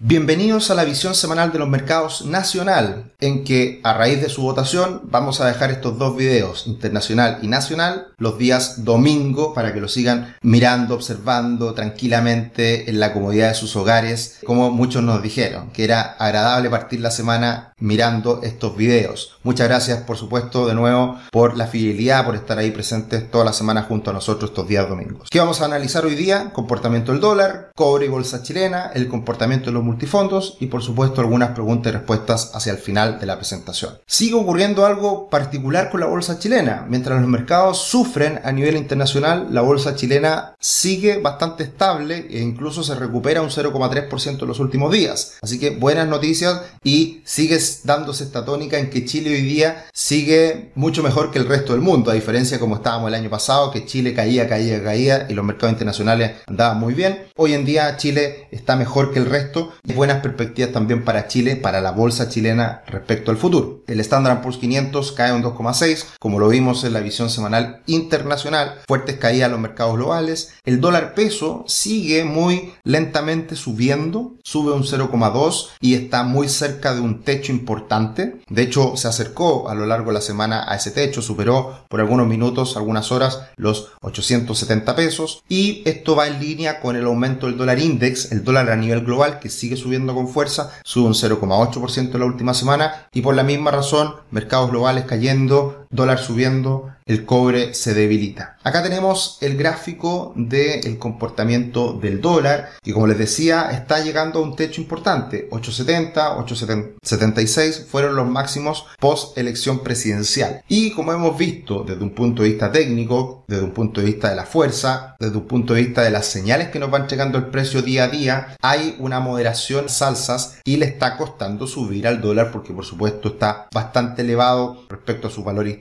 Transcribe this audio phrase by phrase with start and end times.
[0.00, 4.42] Bienvenidos a la visión semanal de los mercados nacional, en que a raíz de su
[4.42, 9.80] votación vamos a dejar estos dos videos, internacional y nacional, los días domingo para que
[9.80, 15.70] lo sigan mirando, observando tranquilamente en la comodidad de sus hogares, como muchos nos dijeron,
[15.70, 19.36] que era agradable partir la semana mirando estos videos.
[19.42, 23.52] Muchas gracias, por supuesto, de nuevo por la fidelidad, por estar ahí presentes toda la
[23.52, 25.28] semana junto a nosotros estos días domingos.
[25.28, 26.52] ¿Qué vamos a analizar hoy día?
[26.52, 31.20] Comportamiento del dólar, cobre y bolsa chilena, el comportamiento de los multifondos y por supuesto
[31.20, 33.98] algunas preguntas y respuestas hacia el final de la presentación.
[34.06, 36.86] Sigue ocurriendo algo particular con la bolsa chilena.
[36.88, 42.82] Mientras los mercados sufren a nivel internacional, la bolsa chilena sigue bastante estable e incluso
[42.82, 45.38] se recupera un 0,3% en los últimos días.
[45.40, 50.70] Así que buenas noticias y sigue dándose esta tónica en que Chile hoy día sigue
[50.74, 53.86] mucho mejor que el resto del mundo, a diferencia como estábamos el año pasado, que
[53.86, 57.26] Chile caía, caía, caía y los mercados internacionales andaban muy bien.
[57.36, 61.80] Hoy en día Chile está mejor que el resto buenas perspectivas también para Chile, para
[61.80, 63.82] la bolsa chilena respecto al futuro.
[63.86, 68.80] El Standard Poor's 500 cae un 2,6, como lo vimos en la visión semanal internacional,
[68.86, 70.54] fuertes caídas en los mercados globales.
[70.64, 77.00] El dólar peso sigue muy lentamente subiendo, sube un 0,2 y está muy cerca de
[77.00, 78.40] un techo importante.
[78.48, 82.00] De hecho, se acercó a lo largo de la semana a ese techo, superó por
[82.00, 87.46] algunos minutos, algunas horas, los 870 pesos y esto va en línea con el aumento
[87.46, 91.14] del dólar index, el dólar a nivel global que sigue subiendo con fuerza, sube un
[91.14, 96.90] 0,8% en la última semana y por la misma razón mercados globales cayendo, dólar subiendo,
[97.08, 98.58] el cobre se debilita.
[98.62, 104.42] Acá tenemos el gráfico del comportamiento del dólar y como les decía está llegando a
[104.42, 110.62] un techo importante, 870, 876 fueron los máximos post elección presidencial.
[110.68, 114.28] Y como hemos visto desde un punto de vista técnico, desde un punto de vista
[114.28, 117.38] de la fuerza, desde un punto de vista de las señales que nos van llegando
[117.38, 122.20] el precio día a día, hay una moderación salsas y le está costando subir al
[122.20, 125.77] dólar porque por supuesto está bastante elevado respecto a su valor histórico,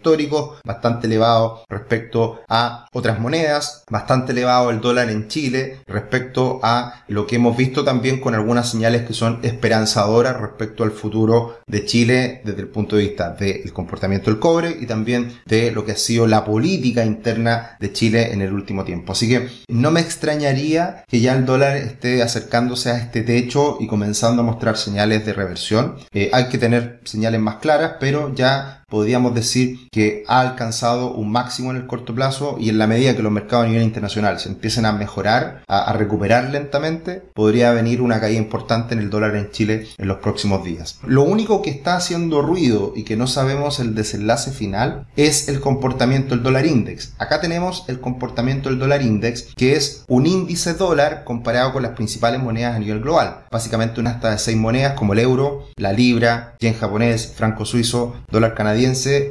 [0.63, 7.25] bastante elevado respecto a otras monedas, bastante elevado el dólar en Chile respecto a lo
[7.25, 12.41] que hemos visto también con algunas señales que son esperanzadoras respecto al futuro de Chile
[12.43, 15.97] desde el punto de vista del comportamiento del cobre y también de lo que ha
[15.97, 19.13] sido la política interna de Chile en el último tiempo.
[19.13, 23.87] Así que no me extrañaría que ya el dólar esté acercándose a este techo y
[23.87, 25.95] comenzando a mostrar señales de reversión.
[26.13, 31.29] Eh, hay que tener señales más claras, pero ya podríamos decir que ha alcanzado un
[31.29, 34.39] máximo en el corto plazo y en la medida que los mercados a nivel internacional
[34.39, 39.35] se empiecen a mejorar, a, recuperar lentamente, podría venir una caída importante en el dólar
[39.35, 40.99] en Chile en los próximos días.
[41.05, 45.59] Lo único que está haciendo ruido y que no sabemos el desenlace final es el
[45.59, 47.13] comportamiento del dólar index.
[47.17, 51.91] Acá tenemos el comportamiento del dólar index, que es un índice dólar comparado con las
[51.91, 53.39] principales monedas a nivel global.
[53.51, 58.15] Básicamente una hasta de seis monedas como el euro, la libra, yen japonés, franco suizo,
[58.31, 58.76] dólar canadiense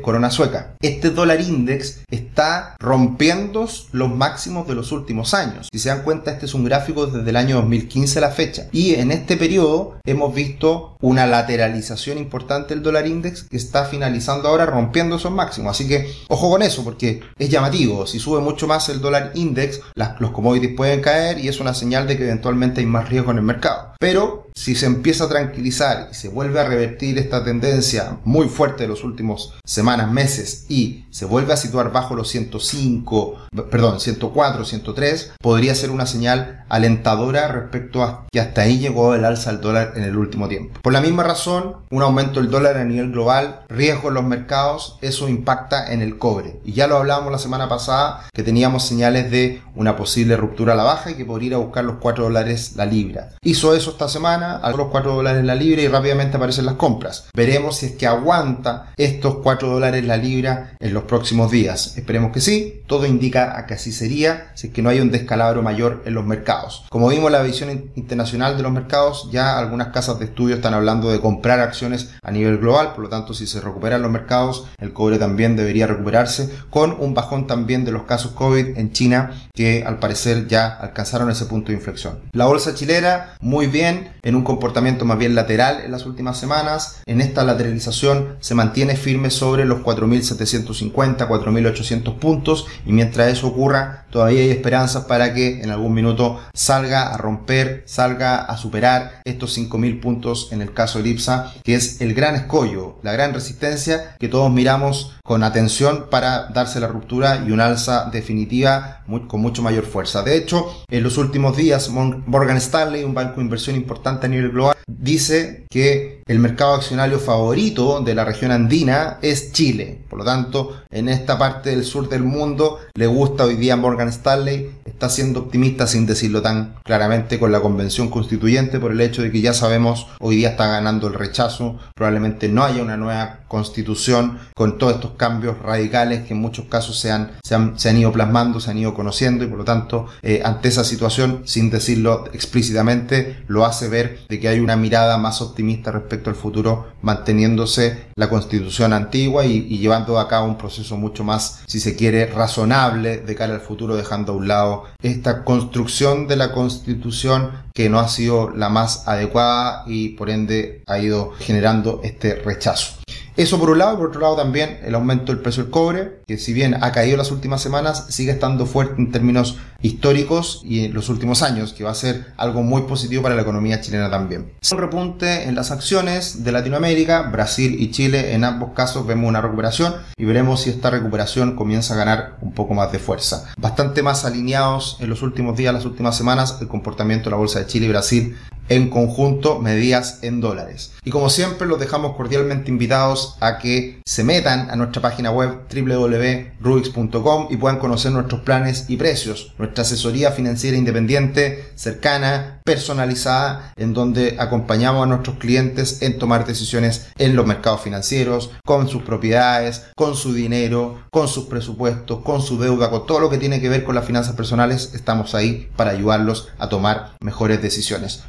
[0.03, 0.75] corona sueca.
[0.81, 5.69] Este dólar index está rompiendo los máximos de los últimos años.
[5.73, 8.69] Si se dan cuenta, este es un gráfico desde el año 2015 a la fecha.
[8.73, 14.49] Y en este periodo hemos visto una lateralización importante del dólar index que está finalizando
[14.49, 15.71] ahora rompiendo esos máximos.
[15.71, 18.07] Así que ojo con eso porque es llamativo.
[18.07, 22.07] Si sube mucho más el dólar index, los commodities pueden caer y es una señal
[22.07, 23.96] de que eventualmente hay más riesgo en el mercado.
[23.99, 28.85] Pero si se empieza a tranquilizar y se vuelve a revertir esta tendencia muy fuerte
[28.85, 33.37] de los últimos semanas, meses y se vuelve a situar bajo los 105,
[33.71, 39.25] perdón, 104, 103, podría ser una señal alentadora respecto a que hasta ahí llegó el
[39.25, 40.81] alza del dólar en el último tiempo.
[40.83, 44.99] Por la misma razón, un aumento del dólar a nivel global, riesgo en los mercados,
[45.03, 46.61] eso impacta en el cobre.
[46.65, 50.77] Y ya lo hablábamos la semana pasada que teníamos señales de una posible ruptura a
[50.77, 53.35] la baja y que podría ir a buscar los 4 dólares la libra.
[53.43, 57.29] Hizo eso esta semana a los 4 dólares la libra y rápidamente aparecen las compras.
[57.35, 61.97] Veremos si es que aguanta estos 4 dólares la libra en los próximos días.
[61.97, 62.83] Esperemos que sí.
[62.87, 66.13] Todo indica a que así sería si es que no hay un descalabro mayor en
[66.13, 66.85] los mercados.
[66.91, 71.11] Como vimos la visión internacional de los mercados, ya algunas casas de estudio están hablando
[71.11, 72.93] de comprar acciones a nivel global.
[72.93, 77.15] Por lo tanto, si se recuperan los mercados, el cobre también debería recuperarse con un
[77.15, 81.69] bajón también de los casos COVID en China que al parecer ya alcanzaron ese punto
[81.69, 82.19] de inflexión.
[82.33, 87.03] La bolsa chilena muy bien en un comportamiento más bien lateral en las últimas semanas.
[87.07, 94.07] En esta lateralización se mantiene firme sobre los 4.750, 4.800 puntos y mientras eso ocurra
[94.11, 99.59] todavía hay esperanzas para que en algún minuto salga a romper, salga a superar estos
[99.59, 104.17] 5.000 puntos en el caso de IPSA, que es el gran escollo, la gran resistencia
[104.19, 109.63] que todos miramos con atención para darse la ruptura y una alza definitiva con mucho
[109.63, 110.23] mayor fuerza.
[110.23, 114.51] De hecho, en los últimos días Morgan Stanley, un banco de inversión importante a nivel
[114.51, 120.01] global, dice que el mercado accionario favorito de la región andina es Chile.
[120.11, 124.09] Por lo tanto, en esta parte del sur del mundo le gusta hoy día Morgan
[124.09, 129.23] Stanley, está siendo optimista sin decirlo tan claramente con la convención constituyente por el hecho
[129.23, 133.41] de que ya sabemos hoy día está ganando el rechazo, probablemente no haya una nueva
[133.47, 137.55] constitución con todos estos cambios radicales que en muchos casos se han, se
[137.89, 141.43] han, ido plasmando, se han ido conociendo y por lo tanto eh, ante esa situación,
[141.45, 146.35] sin decirlo explícitamente, lo hace ver de que hay una mirada más optimista respecto al
[146.35, 151.81] futuro manteniéndose la constitución antigua y, y llevando a cabo un proceso mucho más, si
[151.81, 156.53] se quiere, razonable de cara al futuro, dejando a un lado esta construcción de la
[156.53, 162.35] constitución que no ha sido la más adecuada y por ende ha ido generando este
[162.37, 162.97] rechazo.
[163.37, 166.39] Eso por un lado, por otro lado también el aumento del precio del cobre, que
[166.39, 170.95] si bien ha caído las últimas semanas, sigue estando fuerte en términos históricos y en
[170.95, 174.53] los últimos años, que va a ser algo muy positivo para la economía chilena también.
[174.71, 179.41] Un repunte en las acciones de Latinoamérica, Brasil y Chile, en ambos casos vemos una
[179.41, 183.53] recuperación y veremos si esta recuperación comienza a ganar un poco más de fuerza.
[183.57, 187.61] Bastante más alineados en los últimos días, las últimas semanas, el comportamiento de la bolsa
[187.61, 188.37] de Chile y Brasil
[188.69, 190.93] en conjunto medidas en dólares.
[191.05, 195.61] Y como siempre los dejamos cordialmente invitados a que se metan a nuestra página web
[195.73, 203.95] www.rubix.com y puedan conocer nuestros planes y precios, nuestra asesoría financiera independiente, cercana, personalizada, en
[203.95, 209.85] donde acompañamos a nuestros clientes en tomar decisiones en los mercados financieros, con sus propiedades,
[209.97, 213.69] con su dinero, con sus presupuestos, con su deuda, con todo lo que tiene que
[213.69, 218.25] ver con las finanzas personales, estamos ahí para ayudarlos a tomar mejores decisiones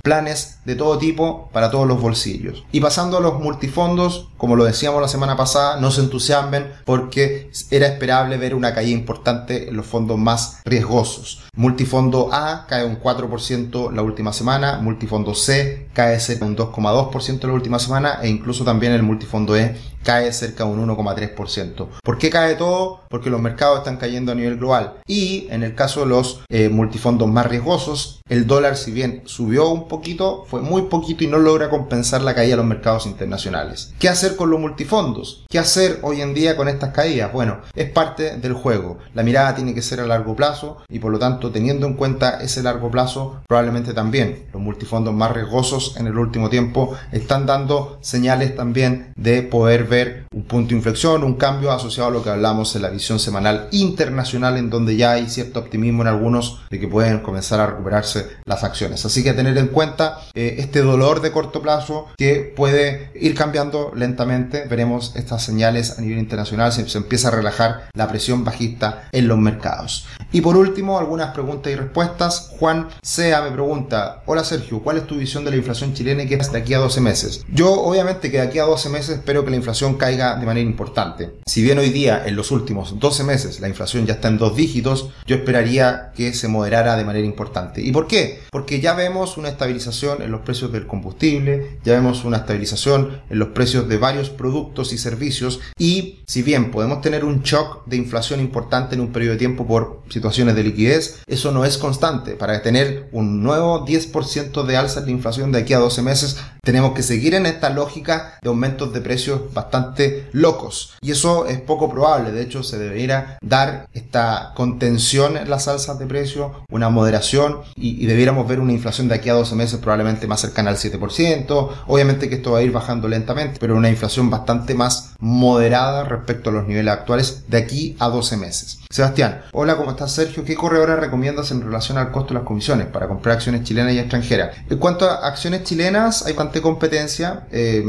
[0.65, 2.63] de todo tipo para todos los bolsillos.
[2.71, 7.51] Y pasando a los multifondos, como lo decíamos la semana pasada, no se entusiasmen porque
[7.71, 11.26] era esperable ver una caída importante en los fondos más riesgosos.
[11.55, 17.53] Multifondo A cae un 4% la última semana, multifondo C cae cerca un 2,2% la
[17.53, 21.87] última semana e incluso también el multifondo E cae cerca de un 1,3%.
[22.01, 23.01] ¿Por qué cae todo?
[23.09, 24.93] Porque los mercados están cayendo a nivel global.
[25.05, 29.67] Y en el caso de los eh, multifondos más riesgosos, el dólar si bien subió
[29.67, 33.93] un poquito, fue muy poquito y no logra compensar la caída de los mercados internacionales.
[33.99, 35.45] ¿Qué hacer con los multifondos?
[35.49, 37.33] ¿Qué hacer hoy en día con estas caídas?
[37.33, 38.99] Bueno, es parte del juego.
[39.13, 42.41] La mirada tiene que ser a largo plazo y por lo tanto teniendo en cuenta
[42.41, 47.97] ese largo plazo, probablemente también los multifondos más riesgosos en el último tiempo están dando
[48.01, 52.29] señales también de poder ver un punto de inflexión, un cambio asociado a lo que
[52.29, 56.79] hablamos en la visión semanal internacional, en donde ya hay cierto optimismo en algunos de
[56.79, 59.05] que pueden comenzar a recuperarse las acciones.
[59.05, 63.91] Así que tener en cuenta eh, este dolor de corto plazo que puede ir cambiando
[63.95, 64.65] lentamente.
[64.69, 69.27] Veremos estas señales a nivel internacional, se, se empieza a relajar la presión bajista en
[69.27, 70.05] los mercados.
[70.31, 72.51] Y por último, algunas preguntas y respuestas.
[72.59, 76.27] Juan Sea me pregunta, hola Sergio, ¿cuál es tu visión de la inflación chilena y
[76.27, 77.45] qué es de aquí a 12 meses?
[77.49, 80.67] Yo obviamente que de aquí a 12 meses espero que la inflación caiga de manera
[80.67, 81.31] importante.
[81.45, 84.57] Si bien hoy día, en los últimos 12 meses, la inflación ya está en dos
[84.57, 87.81] dígitos, yo esperaría que se moderara de manera importante.
[87.81, 88.41] ¿Y por qué?
[88.51, 93.39] Porque ya vemos una estabilización en los precios del combustible, ya vemos una estabilización en
[93.39, 97.95] los precios de varios productos y servicios y si bien podemos tener un shock de
[97.95, 100.96] inflación importante en un periodo de tiempo por situaciones de liquidez,
[101.27, 102.33] eso no es constante.
[102.33, 106.93] Para tener un nuevo 10% de alza la inflación de aquí a 12 meses, tenemos
[106.93, 110.95] que seguir en esta lógica de aumentos de precios bastante locos.
[111.01, 112.31] Y eso es poco probable.
[112.31, 118.05] De hecho, se debería dar esta contención en las alzas de precio, una moderación y,
[118.05, 121.69] debiéramos ver una inflación de aquí a 12 meses probablemente más cercana al 7%.
[121.87, 126.49] Obviamente que esto va a ir bajando lentamente, pero una inflación bastante más moderada respecto
[126.49, 128.79] a los niveles actuales de aquí a 12 meses.
[128.89, 130.43] Sebastián, hola, ¿cómo estás Sergio?
[130.43, 130.55] ¿Qué
[130.87, 134.55] corredora recomiendas en relación al costo de las comisiones para comprar acciones chilenas y extranjeras?
[134.69, 137.47] En cuanto a acciones chilenas, hay bastante competencia.
[137.51, 137.83] Eh,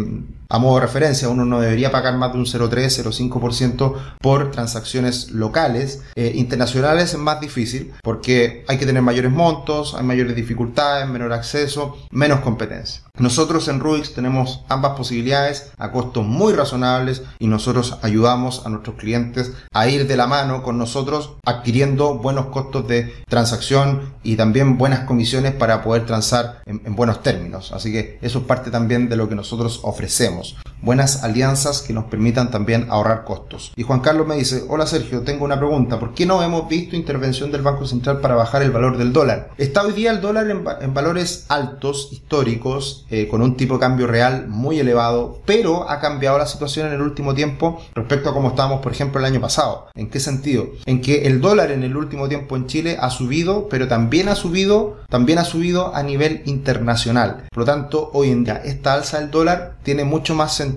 [0.51, 6.03] a modo de referencia, uno no debería pagar más de un 0,3-0,5% por transacciones locales.
[6.15, 11.35] Eh, internacionales es más difícil porque hay que tener mayores montos, hay mayores dificultades, menor
[11.35, 13.03] acceso, menos competencia.
[13.19, 18.97] Nosotros en Rubix tenemos ambas posibilidades a costos muy razonables y nosotros ayudamos a nuestros
[18.97, 24.79] clientes a ir de la mano con nosotros adquiriendo buenos costos de transacción y también
[24.79, 27.73] buenas comisiones para poder transar en buenos términos.
[27.73, 30.38] Así que eso es parte también de lo que nosotros ofrecemos.
[30.83, 33.73] Buenas alianzas que nos permitan también ahorrar costos.
[33.77, 36.97] Y Juan Carlos me dice, hola Sergio, tengo una pregunta, ¿por qué no hemos visto
[36.97, 39.51] intervención del Banco Central para bajar el valor del dólar?
[39.59, 44.07] Está hoy día el dólar en, valores altos, históricos, eh, con un tipo de cambio
[44.07, 48.49] real muy elevado, pero ha cambiado la situación en el último tiempo respecto a cómo
[48.49, 49.89] estábamos, por ejemplo, el año pasado.
[49.95, 50.67] ¿En qué sentido?
[50.87, 54.35] En que el dólar en el último tiempo en Chile ha subido, pero también ha
[54.35, 57.47] subido, también ha subido a nivel internacional.
[57.51, 60.68] Por lo tanto, hoy en día esta alza del dólar tiene mucho más sentido,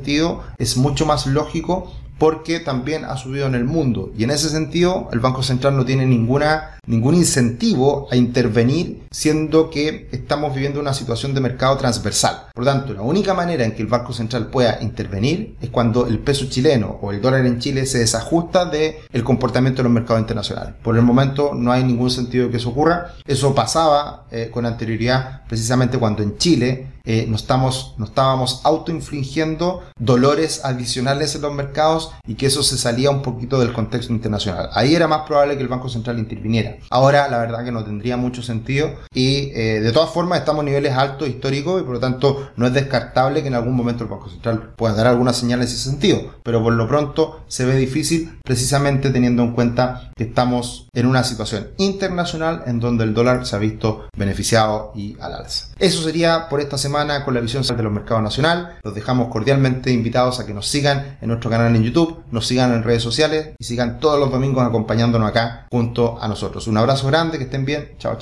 [0.57, 4.11] es mucho más lógico porque también ha subido en el mundo.
[4.15, 9.71] Y en ese sentido, el Banco Central no tiene ninguna, ningún incentivo a intervenir, siendo
[9.71, 12.49] que estamos viviendo una situación de mercado transversal.
[12.53, 16.05] Por lo tanto, la única manera en que el Banco Central pueda intervenir es cuando
[16.05, 19.91] el peso chileno o el dólar en Chile se desajusta del el comportamiento de los
[19.91, 20.75] mercados internacionales.
[20.83, 23.15] Por el momento no hay ningún sentido que eso ocurra.
[23.25, 29.83] Eso pasaba eh, con anterioridad precisamente cuando en Chile eh, nos, estamos, nos estábamos autoinfligiendo
[29.99, 34.69] dolores adicionales en los mercados y que eso se salía un poquito del contexto internacional.
[34.73, 36.77] Ahí era más probable que el Banco Central interviniera.
[36.89, 40.65] Ahora la verdad que no tendría mucho sentido y eh, de todas formas estamos a
[40.65, 44.09] niveles altos históricos y por lo tanto no es descartable que en algún momento el
[44.09, 46.35] Banco Central pueda dar alguna señal en ese sentido.
[46.43, 51.23] Pero por lo pronto se ve difícil precisamente teniendo en cuenta que estamos en una
[51.23, 55.67] situación internacional en donde el dólar se ha visto beneficiado y al alza.
[55.79, 58.77] Eso sería por esta semana con la visión de los mercados nacional.
[58.83, 62.73] Los dejamos cordialmente invitados a que nos sigan en nuestro canal en YouTube, nos sigan
[62.73, 66.67] en redes sociales y sigan todos los domingos acompañándonos acá junto a nosotros.
[66.67, 67.91] Un abrazo grande, que estén bien.
[67.97, 68.19] Chao, chao.